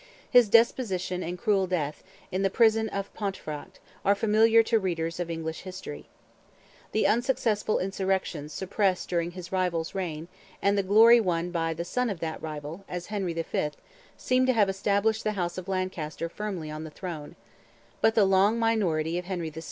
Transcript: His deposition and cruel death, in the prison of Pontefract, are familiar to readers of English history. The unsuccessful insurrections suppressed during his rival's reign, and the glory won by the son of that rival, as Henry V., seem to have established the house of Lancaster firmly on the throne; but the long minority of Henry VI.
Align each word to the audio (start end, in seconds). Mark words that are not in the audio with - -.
His 0.31 0.49
deposition 0.49 1.21
and 1.21 1.37
cruel 1.37 1.67
death, 1.67 2.01
in 2.31 2.41
the 2.41 2.49
prison 2.49 2.89
of 2.89 3.13
Pontefract, 3.13 3.79
are 4.03 4.15
familiar 4.15 4.63
to 4.63 4.79
readers 4.79 5.19
of 5.19 5.29
English 5.29 5.61
history. 5.61 6.07
The 6.91 7.05
unsuccessful 7.05 7.77
insurrections 7.77 8.51
suppressed 8.51 9.09
during 9.09 9.29
his 9.29 9.51
rival's 9.51 9.93
reign, 9.93 10.27
and 10.59 10.75
the 10.75 10.81
glory 10.81 11.19
won 11.19 11.51
by 11.51 11.75
the 11.75 11.85
son 11.85 12.09
of 12.09 12.19
that 12.19 12.41
rival, 12.41 12.83
as 12.89 13.05
Henry 13.13 13.33
V., 13.33 13.69
seem 14.17 14.47
to 14.47 14.53
have 14.53 14.69
established 14.69 15.23
the 15.23 15.33
house 15.33 15.59
of 15.59 15.67
Lancaster 15.67 16.27
firmly 16.29 16.71
on 16.71 16.83
the 16.83 16.89
throne; 16.89 17.35
but 18.01 18.15
the 18.15 18.25
long 18.25 18.57
minority 18.57 19.19
of 19.19 19.25
Henry 19.25 19.51
VI. 19.51 19.59